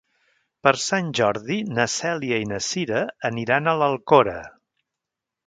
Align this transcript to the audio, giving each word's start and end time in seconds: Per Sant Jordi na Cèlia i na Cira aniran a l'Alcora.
Per 0.67 0.71
Sant 0.83 1.11
Jordi 1.19 1.57
na 1.79 1.85
Cèlia 1.97 2.41
i 2.45 2.49
na 2.53 2.59
Cira 2.77 3.03
aniran 3.31 3.67
a 3.67 3.77
l'Alcora. 3.83 4.37